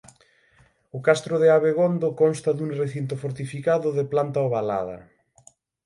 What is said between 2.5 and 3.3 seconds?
dun recinto